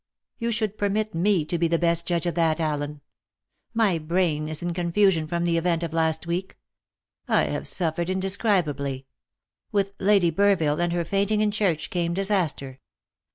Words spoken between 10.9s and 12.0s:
her fainting in church